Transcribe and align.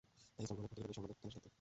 তাই 0.35 0.43
ইসলাম 0.43 0.55
গ্রহণের 0.55 0.69
পর 0.69 0.75
থেকেই 0.75 0.85
তিনি 0.85 0.97
সংবাদের 0.97 1.17
তালাশে 1.19 1.35
থাকতেন। 1.37 1.49